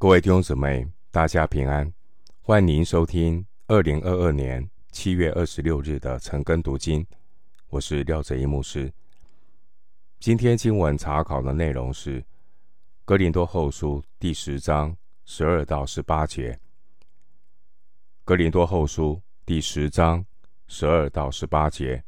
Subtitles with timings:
[0.00, 1.92] 各位弟兄姊妹，大家平安，
[2.40, 7.06] 欢迎收听二零二二年七月二十六日的晨更读经。
[7.68, 8.90] 我是廖哲一牧师。
[10.18, 12.22] 今天经文查考的内容是
[13.04, 14.96] 《哥林多后书》第十章
[15.26, 16.52] 十二到十八节，
[18.24, 20.24] 《哥林多后书》第十章
[20.66, 22.02] 十二到十八节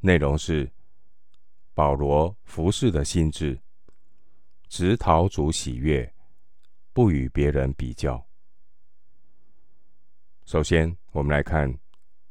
[0.00, 0.72] 内容是
[1.74, 3.60] 保罗服事的心志。
[4.66, 6.13] 只讨主喜悦，
[6.94, 8.24] 不与别人比较。
[10.46, 11.68] 首先，我们来看《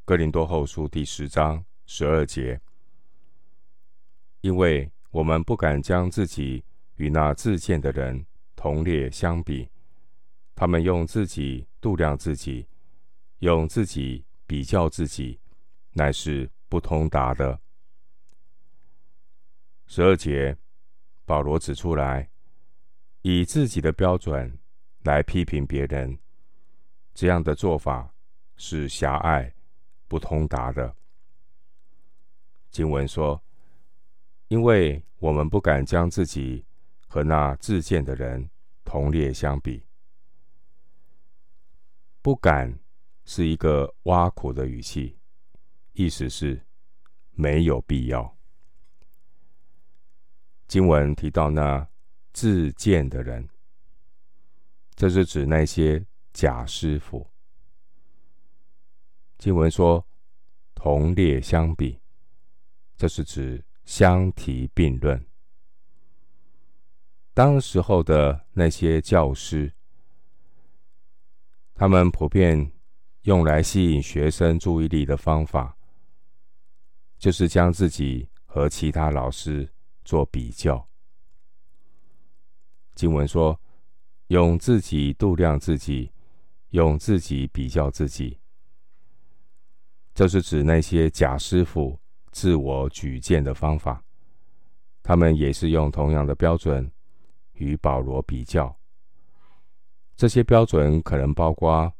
[0.06, 2.62] 哥林多后书》第十章十二节，
[4.40, 6.64] 因为我们不敢将自己
[6.96, 9.70] 与那自荐的人同列相比，
[10.56, 12.66] 他们用自己度量自己，
[13.40, 15.42] 用自己比较自己，
[15.92, 17.60] 乃是不通达的。
[19.88, 20.58] 十二节，
[21.26, 22.30] 保罗指出来。
[23.26, 24.60] 以自己的标准
[25.04, 26.20] 来批评别人，
[27.14, 28.14] 这样的做法
[28.58, 29.56] 是狭隘、
[30.10, 30.94] 不通达的。
[32.70, 33.42] 经文说
[34.50, 36.66] ：“因为我们不敢将自己
[37.08, 38.50] 和那自荐的人
[38.84, 39.86] 同列相比。”
[42.22, 42.78] 不敢
[43.24, 45.18] 是一个挖苦的语气，
[45.94, 46.62] 意思是
[47.32, 48.38] 没有必要。
[50.68, 51.88] 经文提到那。
[52.34, 53.48] 自荐的人，
[54.96, 56.04] 这是指那些
[56.34, 57.30] 假师傅。
[59.38, 60.06] 经文说
[60.74, 62.00] 同列相比，
[62.98, 65.24] 这是指相提并论。
[67.34, 69.72] 当时候的那些教师，
[71.76, 72.72] 他们普遍
[73.24, 75.78] 用来吸引学生注意力的方法，
[77.18, 79.72] 就是将自己和其他老师
[80.04, 80.88] 做比较。
[82.96, 83.60] 经文说
[84.28, 86.12] ：“用自己度量自己，
[86.70, 88.40] 用自己比较自己。”
[90.14, 92.00] 这是指那些假师傅
[92.32, 94.04] 自我举荐的方法。
[95.02, 96.90] 他们也是用同样的标准
[97.54, 98.74] 与保罗比较。
[100.16, 101.92] 这些标准可能包括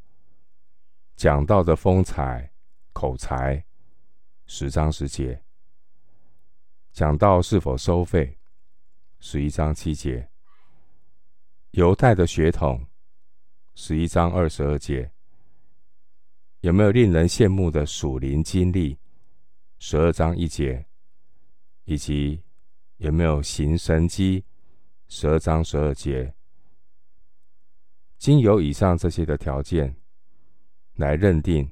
[1.16, 2.50] 讲道的风采、
[2.92, 3.62] 口才、
[4.46, 5.36] 十章十节；
[6.92, 8.38] 讲道是否收费，
[9.18, 10.30] 十一章七节。
[11.74, 12.86] 犹太的血统，
[13.74, 15.10] 十一章二十二节，
[16.60, 18.96] 有没有令人羡慕的属灵经历？
[19.80, 20.86] 十二章一节，
[21.82, 22.40] 以及
[22.98, 24.44] 有没有行神迹？
[25.08, 26.32] 十二章十二节，
[28.18, 29.96] 经由以上这些的条件
[30.94, 31.68] 来认定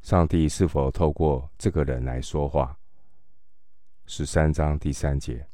[0.00, 2.78] 上帝是否透过这个人来说话。
[4.06, 5.44] 十三章第三节。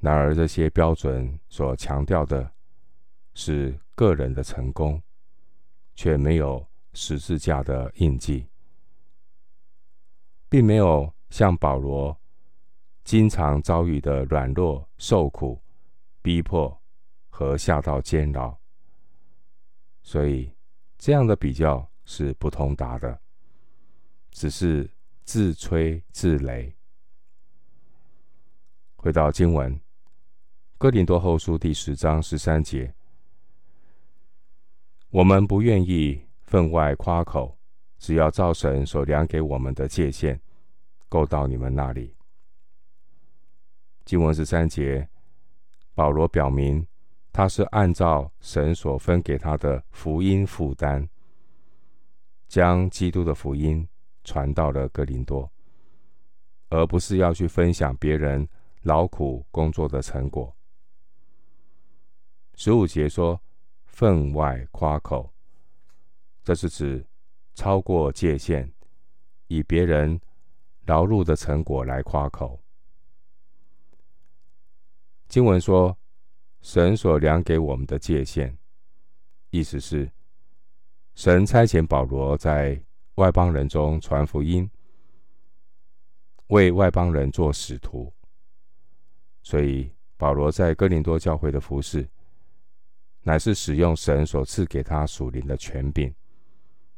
[0.00, 2.52] 然而，这些标准所强调的
[3.34, 5.02] 是个人的成功，
[5.96, 8.46] 却没有十字架的印记，
[10.48, 12.16] 并没有像保罗
[13.02, 15.60] 经常遭遇的软弱、受苦、
[16.22, 16.80] 逼迫
[17.28, 18.56] 和下到监牢。
[20.04, 20.54] 所以，
[20.96, 23.20] 这样的比较是不通达的，
[24.30, 24.88] 只是
[25.24, 26.72] 自吹自擂。
[28.94, 29.76] 回到经文。
[30.80, 32.94] 哥林多后书第十章十三节，
[35.10, 37.58] 我们不愿意分外夸口，
[37.98, 40.40] 只要照神所量给我们的界限，
[41.08, 42.14] 够到你们那里。
[44.04, 45.08] 经文十三节，
[45.96, 46.86] 保罗表明
[47.32, 51.08] 他是按照神所分给他的福音负担，
[52.46, 53.84] 将基督的福音
[54.22, 55.50] 传到了哥林多，
[56.68, 58.48] 而不是要去分享别人
[58.82, 60.54] 劳苦工作的成果。
[62.60, 63.40] 十五节说
[63.86, 65.32] ：“分外夸口，
[66.42, 67.06] 这是指
[67.54, 68.68] 超过界限，
[69.46, 70.20] 以别人
[70.86, 72.60] 劳碌的成果来夸口。”
[75.28, 75.96] 经文说
[76.60, 78.58] ：“神所量给我们的界限，
[79.50, 80.10] 意思是
[81.14, 82.82] 神差遣保罗在
[83.14, 84.68] 外邦人中传福音，
[86.48, 88.12] 为外邦人做使徒。
[89.44, 92.04] 所以保罗在哥林多教会的服事。”
[93.28, 96.10] 乃是使用神所赐给他属灵的权柄，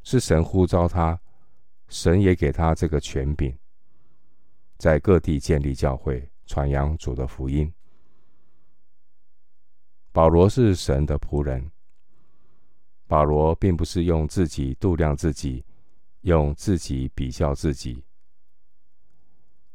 [0.04, 1.20] 是神呼召他，
[1.88, 3.52] 神也给他这个权柄，
[4.78, 7.74] 在各地建立教会，传扬主的福音。
[10.12, 11.68] 保罗是神的仆人，
[13.08, 15.64] 保罗并不是用自己度量自己，
[16.20, 18.04] 用自己比较自己。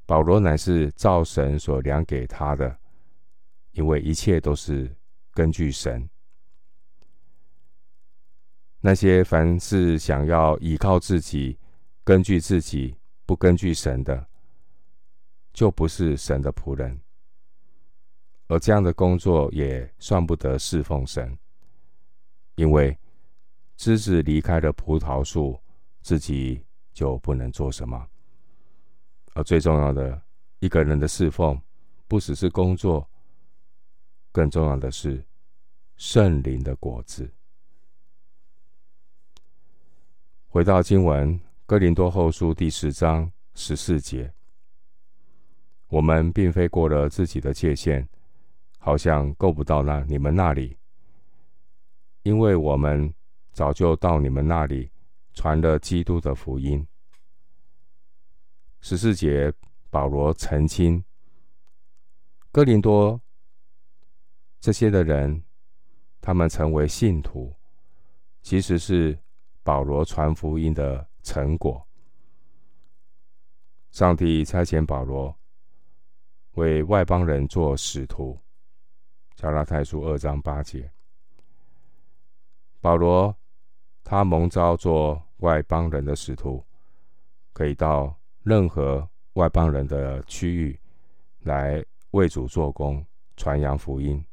[0.06, 2.80] 保罗乃是照神所量给他的，
[3.72, 4.96] 因为一切都是
[5.34, 6.10] 根据神。
[8.86, 11.58] 那些凡是想要依靠自己、
[12.04, 12.96] 根据自己、
[13.26, 14.28] 不根据神的，
[15.52, 16.96] 就不是神的仆人。
[18.46, 21.36] 而这样的工作也算不得侍奉神，
[22.58, 22.96] 因为
[23.76, 25.60] 枝子离开了葡萄树，
[26.04, 28.08] 自己就不能做什么。
[29.34, 30.22] 而最重要的，
[30.60, 31.60] 一个人的侍奉，
[32.08, 33.10] 不只是工作，
[34.32, 35.26] 更重要的是
[35.98, 37.28] 圣灵的果子。
[40.56, 44.34] 回到经文，《哥林多后书》第十章十四节，
[45.90, 48.08] 我们并非过了自己的界限，
[48.78, 50.78] 好像够不到那你们那里，
[52.24, 53.14] 因为我们
[53.52, 54.90] 早就到你们那里
[55.34, 56.88] 传了基督的福音。
[58.80, 59.52] 十四节，
[59.90, 61.04] 保罗澄清，
[62.54, 63.20] 哥林多
[64.62, 65.44] 这些的人，
[66.22, 67.54] 他们成为信徒，
[68.42, 69.20] 其实是
[69.66, 71.84] 保罗传福音的成果。
[73.90, 75.36] 上帝差遣保罗
[76.52, 78.40] 为外邦人做使徒。
[79.36, 80.90] 加拉太书二章八节，
[82.80, 83.36] 保罗
[84.04, 86.64] 他蒙召做外邦人的使徒，
[87.52, 90.80] 可以到任何外邦人的区域
[91.40, 93.04] 来为主做工，
[93.36, 94.24] 传扬福音。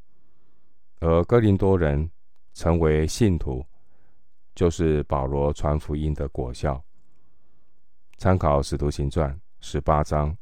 [1.01, 2.09] 而哥林多人
[2.53, 3.65] 成为信徒，
[4.55, 6.83] 就是保罗传福音的果效。
[8.19, 10.37] 参考《使徒行传》十八章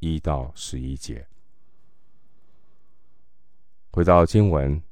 [0.00, 1.26] 一到十一节。
[3.92, 4.80] 回到经文，《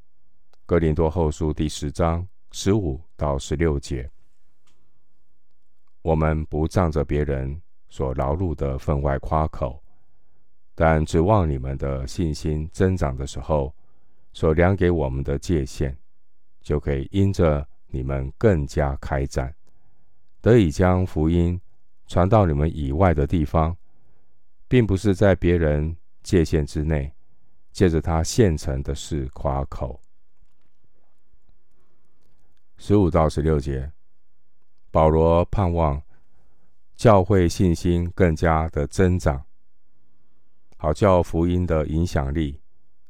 [0.67, 4.11] 哥林多后书》第十章十五到十六节，
[6.03, 9.83] 我们不仗着别人所劳碌的分外夸口，
[10.75, 13.75] 但指望你们的信心增长的时候，
[14.33, 15.97] 所量给我们的界限，
[16.61, 19.55] 就可以因着你们更加开展，
[20.41, 21.61] 得以将福音
[22.07, 23.77] 传到你们以外的地方，
[24.69, 27.13] 并不是在别人界限之内。
[27.73, 30.01] 借着他现成的事夸口。
[32.79, 33.93] 十五到十六节，
[34.91, 36.03] 保罗盼望
[36.97, 39.45] 教会信心更加的增长，
[40.79, 42.61] 好叫福音的影响力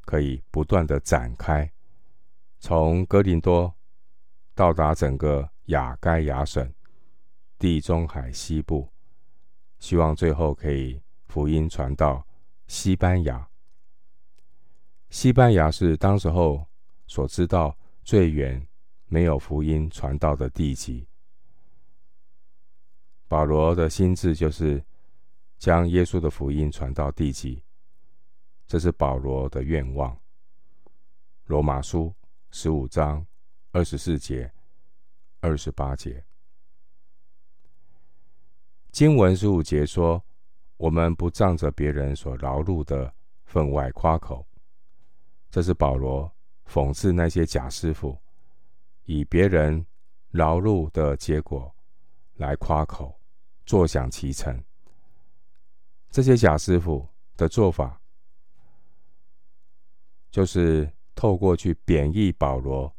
[0.03, 1.73] 可以不断的展开，
[2.59, 3.75] 从哥林多
[4.61, 6.71] 到达整个亚该亚省、
[7.59, 8.87] 地中海西部，
[9.79, 12.23] 希望最后可以福音传到
[12.67, 13.49] 西班牙。
[15.09, 16.67] 西班牙是当时候
[17.07, 17.75] 所知道
[18.05, 18.69] 最远
[19.07, 21.09] 没有福音传到的地级。
[23.29, 24.85] 保罗的心志就是
[25.57, 27.62] 将耶稣的福音传到地级，
[28.67, 30.15] 这是保罗的愿望。
[31.47, 32.15] 罗马书
[32.51, 33.27] 十五章
[33.73, 34.53] 二十四节、
[35.41, 36.25] 二十八节，
[38.91, 40.21] 经文十五节说
[40.77, 43.15] ：“我们不仗着别人所劳碌的
[43.45, 44.45] 分外夸口。”
[45.53, 46.33] 这是保罗
[46.67, 48.19] 讽刺那些假师傅，
[49.05, 49.87] 以别人
[50.33, 51.73] 劳碌的结果
[52.35, 53.21] 来夸口，
[53.65, 54.61] 坐享其成。
[56.11, 57.07] 这些假师傅
[57.37, 58.01] 的做法，
[60.29, 62.93] 就是透过去贬义保罗，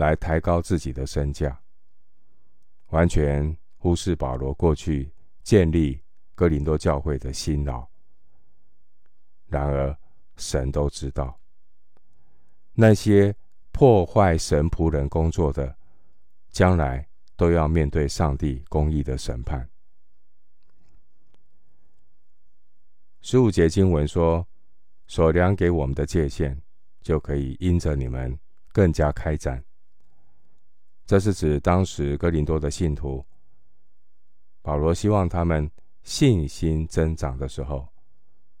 [0.00, 1.60] 来抬高自己的身价，
[2.86, 6.00] 完全忽视保罗过去建立
[6.34, 7.86] 哥林多教会的辛劳。
[9.46, 9.94] 然而，
[10.36, 11.38] 神都知道。
[12.72, 13.36] 那些
[13.72, 15.76] 破坏神仆人工作的，
[16.48, 19.68] 将来都要面对上帝公义的审判。
[23.20, 24.48] 十五节经文说
[25.06, 26.58] ：“所量给我们的界限，
[27.02, 28.38] 就可以因着你们
[28.72, 29.62] 更加开展。”
[31.10, 33.26] 这是指当时哥林多的信徒，
[34.62, 35.68] 保罗希望他们
[36.04, 37.88] 信心增长的时候，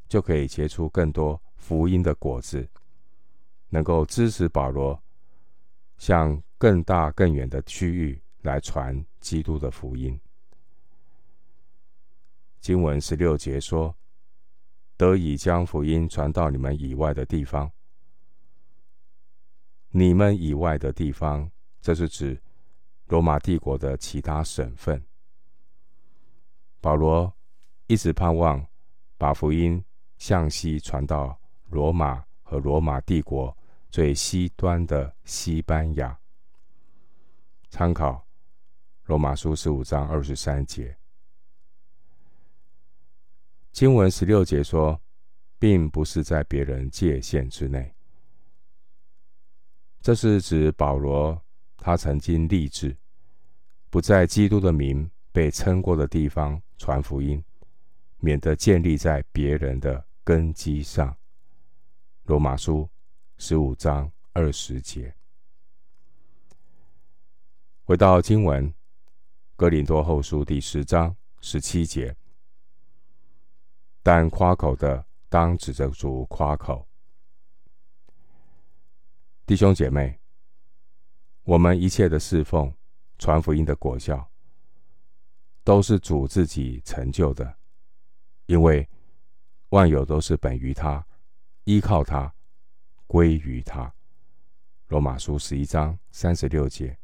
[0.08, 2.68] 就可以结出更多福音的果子。
[3.68, 5.00] 能够支持保罗
[5.96, 10.18] 向更大更远的区域来传基督的福音。
[12.58, 13.94] 经文十六节说
[14.98, 17.70] ：“得以将福音传到你们以外的地方。”
[19.90, 21.48] 你们以外的地方，
[21.80, 22.40] 这是指
[23.06, 25.02] 罗马帝国的其他省份。
[26.80, 27.32] 保罗
[27.86, 28.64] 一直盼望
[29.18, 29.84] 把福音
[30.18, 33.56] 向西传到罗马和罗马帝国。
[33.92, 36.16] 最西端的西班牙，
[37.70, 38.24] 参考
[39.06, 40.96] 罗马书十五章二十三节，
[43.72, 45.02] 经文十六节说
[45.58, 47.92] ：“并不是在别人界限之内。
[50.00, 51.42] 这是指保罗，
[51.80, 52.94] 他曾经立志，
[53.88, 57.42] 不在基督的名被称过的地方传福音，
[58.18, 61.16] 免得建立在别人的根基上。
[62.24, 62.86] 罗马书
[63.38, 65.14] 十五章二十节。
[67.84, 68.72] 回到经文，
[69.56, 72.14] 哥林多后书第十章十七节。
[74.02, 76.86] 但夸口的，当指着主夸口。
[79.46, 80.19] 弟兄姐妹，
[81.50, 82.72] 我们一切的侍奉、
[83.18, 84.30] 传福音的果效，
[85.64, 87.56] 都是主自己成就的，
[88.46, 88.88] 因为
[89.70, 91.04] 万有都是本于他，
[91.64, 92.32] 依靠他，
[93.08, 93.92] 归于他。
[94.86, 96.96] 罗马书十一章三十六节。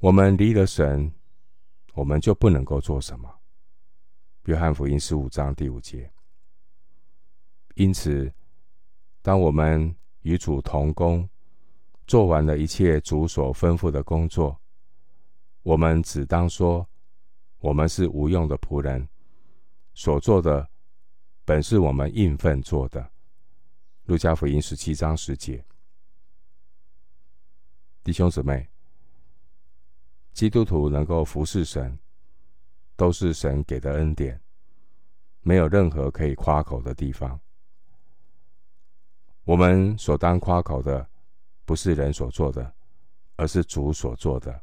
[0.00, 1.14] 我们离了神，
[1.94, 3.32] 我们就不能够做什么。
[4.46, 6.12] 约翰福音十五章第五节。
[7.76, 8.34] 因此，
[9.22, 11.28] 当我们与主同工，
[12.08, 14.58] 做完了一切主所吩咐的工作，
[15.62, 16.88] 我们只当说，
[17.58, 19.06] 我们是无用的仆人，
[19.92, 20.66] 所做的
[21.44, 23.10] 本是我们应份做的。
[24.04, 25.62] 路加福音十七章十节。
[28.02, 28.66] 弟兄姊妹，
[30.32, 31.98] 基督徒能够服侍神，
[32.96, 34.40] 都是神给的恩典，
[35.42, 37.38] 没有任何可以夸口的地方。
[39.44, 41.06] 我们所当夸口的，
[41.68, 42.74] 不是人所做的，
[43.36, 44.58] 而是主所做的。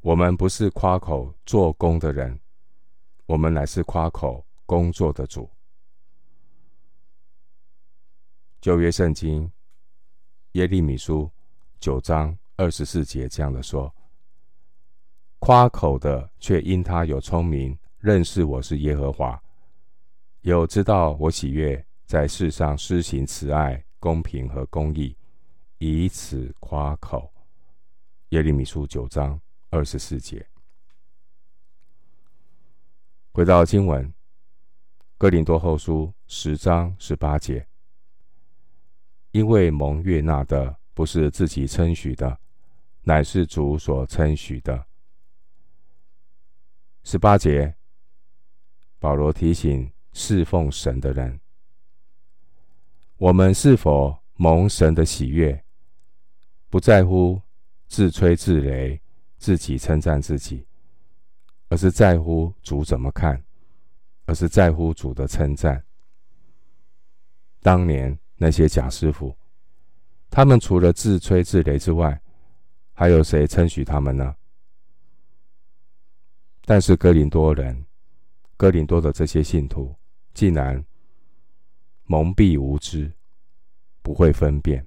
[0.00, 2.40] 我们不是夸口做工的人，
[3.26, 5.50] 我们乃是夸口工作的主。
[8.62, 9.52] 旧约圣经
[10.52, 11.30] 耶利米书
[11.78, 13.94] 九章二十四节这样的说：
[15.38, 19.38] 夸口的却因他有聪明，认识我是耶和华，
[20.40, 21.84] 有知道我喜悦。
[22.06, 25.14] 在世上施行慈爱、公平和公义，
[25.84, 27.28] 以此夸口。
[28.28, 30.46] 耶利米书九章二十四节。
[33.32, 34.14] 回到经文，
[35.18, 37.66] 哥林多后书十章十八节。
[39.32, 42.38] 因为蒙悦纳的不是自己称许的，
[43.00, 44.86] 乃是主所称许的。
[47.02, 47.74] 十八节，
[49.00, 51.40] 保罗提醒侍奉神的人。
[53.16, 55.64] 我们是否蒙神的喜悦，
[56.72, 57.38] 不在乎
[57.86, 58.98] 自吹自擂、
[59.36, 60.66] 自己称赞自己，
[61.68, 63.44] 而是在乎主怎么看，
[64.24, 65.84] 而是在乎主的称赞。
[67.60, 69.36] 当年那些假师傅，
[70.30, 72.18] 他们除了自吹自擂之外，
[72.94, 74.34] 还有谁称许他们呢？
[76.64, 77.84] 但是哥林多人，
[78.56, 79.94] 哥林多的这些信徒，
[80.32, 80.82] 竟然。
[82.04, 83.12] 蒙蔽无知，
[84.02, 84.86] 不会分辨。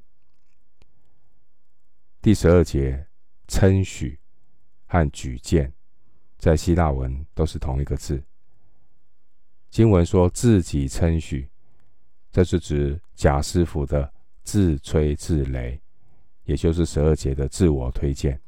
[2.26, 3.06] 第十二节，
[3.48, 4.20] 称许
[4.88, 5.72] 和举荐，
[6.40, 8.20] 在希腊文都是同一个字。
[9.70, 11.48] 经文说自己称许，
[12.32, 15.80] 这是指假师傅的自吹自擂，
[16.46, 18.42] 也就是十二节的自我推荐。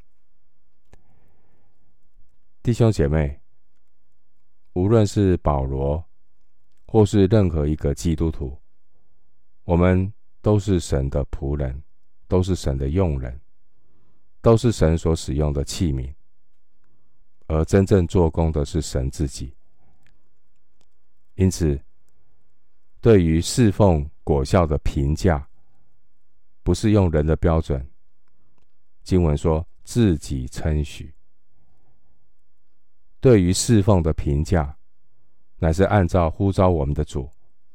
[2.64, 3.40] 弟兄姐妹，
[4.74, 6.04] 无论是保罗，
[6.88, 8.60] 或是任何一个基督徒。
[9.66, 11.84] 我们都是神的仆人，
[12.28, 13.40] 都是神的用人，
[14.42, 16.14] 都是神所使用的器皿，
[17.48, 19.54] 而真正做工的是神自己。
[21.36, 21.80] 因此，
[23.02, 25.48] 对于侍奉果效的评价，
[26.64, 27.88] 不是用人的标准。
[29.04, 31.14] 经文说自己称许。
[33.20, 34.78] 对于侍奉的评价，
[35.58, 37.30] 乃是按照呼召我们的主，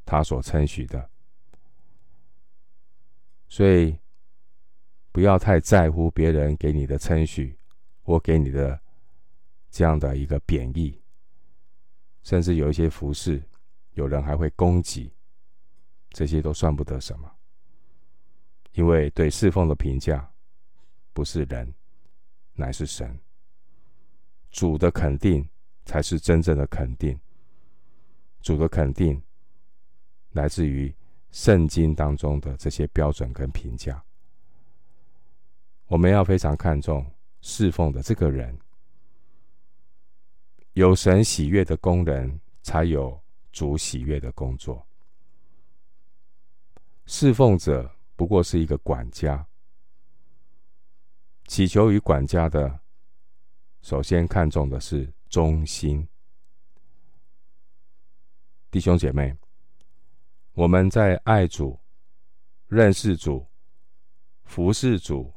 [0.05, 1.11] 他所称许的。
[3.49, 3.97] 所以，
[5.13, 7.57] 不要太在乎别人给你的称许，
[8.03, 8.81] 或给你的
[9.71, 11.01] 这样的一个贬义，
[12.23, 13.41] 甚至有一些服饰，
[13.93, 15.13] 有人还会攻击，
[16.11, 17.31] 这些都算不得什么。
[18.73, 20.29] 因为对侍奉的评价，
[21.13, 21.73] 不是人，
[22.55, 23.17] 乃是神。
[24.51, 25.49] 主的肯定
[25.85, 27.19] 才是真正的肯定。
[28.41, 29.23] 主的肯定
[30.33, 30.93] 来自于。
[31.35, 34.05] 圣经当中的这些标准跟评价，
[35.93, 37.05] 我们要非常看重
[37.43, 38.59] 侍奉的这个人。
[40.73, 43.23] 有神喜悦的工人，才有
[43.53, 44.87] 主喜悦的工作。
[47.05, 49.47] 侍奉者不过是一个管家，
[51.47, 52.81] 祈求于管家的，
[53.83, 56.09] 首先看重的是忠心。
[58.71, 59.37] 弟兄姐妹，
[60.55, 61.79] 我们在爱主、
[62.67, 63.47] 认识主、
[64.45, 65.31] 服侍主、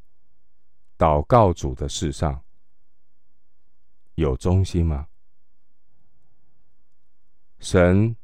[0.98, 2.42] 祷告主的事上，
[4.14, 5.06] 有忠心吗？
[7.58, 8.16] 神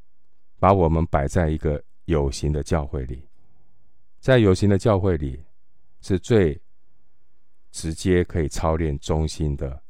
[0.58, 3.28] 把我们摆在一个有形的教会里，
[4.20, 5.44] 在有形的教会里，
[6.00, 6.60] 是最
[7.70, 9.82] 直接可以操练忠心的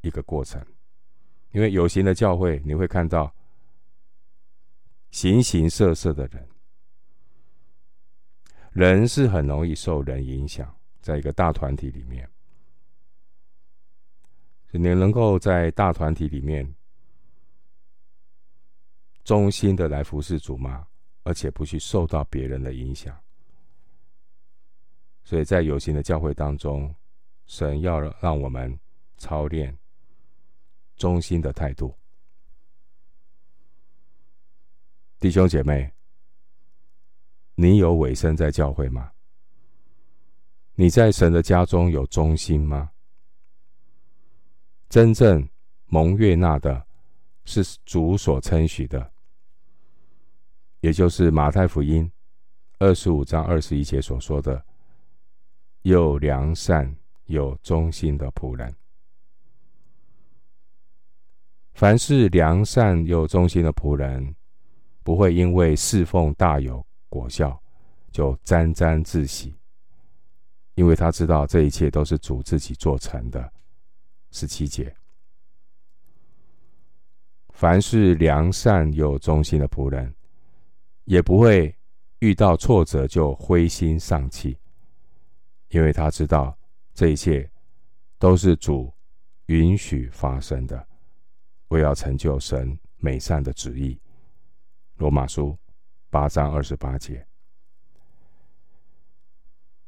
[0.00, 0.64] 一个过程。
[1.52, 3.34] 因为有形的教会，你会看到
[5.10, 6.48] 形形色色的人，
[8.72, 10.75] 人是很容易受人影响，
[11.06, 12.28] 在一个大团体里面，
[14.72, 16.74] 你能够在大团体里面
[19.22, 20.84] 忠心的来服侍主吗？
[21.22, 23.16] 而且不去受到别人的影响。
[25.22, 26.92] 所以在有形的教会当中，
[27.46, 28.76] 神要让我们
[29.16, 29.78] 操练。
[30.96, 31.94] 忠心的态度，
[35.20, 35.92] 弟兄姐妹，
[37.54, 39.12] 你有委身在教会吗？
[40.78, 42.90] 你在神的家中有忠心吗？
[44.90, 45.48] 真正
[45.86, 46.86] 蒙悦纳的，
[47.46, 49.10] 是主所称许的，
[50.80, 52.10] 也就是马太福音
[52.78, 54.62] 二十五章二十一节所说的
[55.82, 58.72] ：“又良善又忠心的仆人。”
[61.72, 64.36] 凡是良善又忠心的仆人，
[65.02, 67.58] 不会因为侍奉大有果效，
[68.12, 69.54] 就沾沾自喜，
[70.76, 73.52] 因为他知道这一切都是主自己做成的。
[74.30, 74.94] 十七节，
[77.54, 80.14] 凡是良善又忠心的仆人，
[81.04, 81.74] 也不会
[82.18, 84.58] 遇到挫折就灰心丧气，
[85.68, 86.56] 因为他知道
[86.92, 87.50] 这一切
[88.18, 88.92] 都是主
[89.46, 90.86] 允许发生的。
[91.68, 93.98] 为要成就神美善的旨意，
[94.96, 95.56] 罗马书
[96.10, 97.26] 八章二十八节。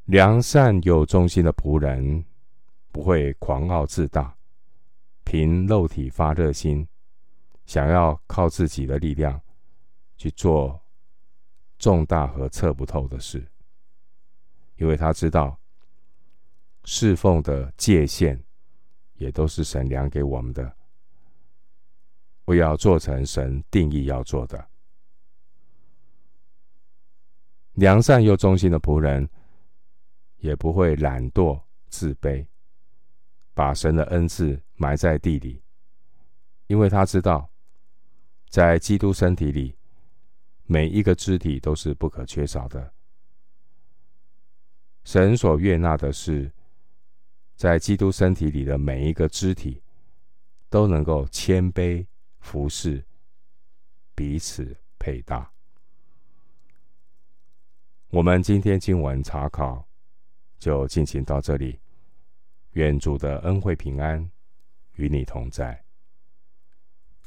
[0.09, 2.25] 良善又忠心的仆人，
[2.91, 4.35] 不会狂傲自大，
[5.23, 6.89] 凭肉体发热心，
[7.67, 9.39] 想要靠自己的力量
[10.17, 10.81] 去做
[11.79, 13.47] 重大和测不透的事，
[14.77, 15.61] 因为他知道
[16.85, 18.43] 侍奉的界限，
[19.17, 20.75] 也都是神量给我们的。
[22.47, 24.69] 不要做成神定义要做的。
[27.75, 29.29] 良善又忠心的仆人，
[30.39, 32.47] 也不会懒惰自卑，
[33.55, 35.63] 把神的恩赐埋在地里，
[36.67, 37.51] 因为他知道，
[38.49, 39.77] 在基督身体里，
[40.65, 42.93] 每一个肢体都是不可缺少的。
[45.05, 46.53] 神所悦纳的是，
[47.57, 49.83] 在基督身体里的每一个肢体，
[50.69, 52.07] 都能够谦卑。
[52.41, 53.05] 服侍，
[54.15, 55.51] 彼此配搭。
[58.11, 59.88] 我们今天经文查考
[60.59, 61.79] 就进行到这里。
[62.73, 64.31] 愿主的恩惠平安
[64.97, 65.88] 与你同在。